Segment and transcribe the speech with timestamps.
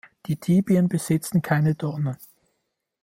[0.25, 2.17] Die Tibien besitzen keine Dornen.